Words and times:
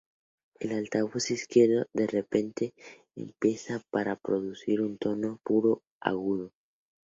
El 0.59 0.71
altavoz 0.71 1.29
izquierdo 1.29 1.85
de 1.93 2.07
repente 2.07 2.73
empieza 3.15 3.83
para 3.91 4.15
producir 4.15 4.81
un 4.81 4.97
tono 4.97 5.39
puro 5.43 5.83
agudo. 5.99 6.51